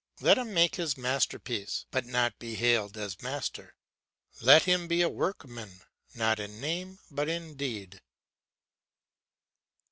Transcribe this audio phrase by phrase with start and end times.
[0.19, 3.75] Let him make his masterpiece, but not be hailed as master;
[4.41, 5.81] let him be a workman
[6.15, 8.01] not in name but in deed.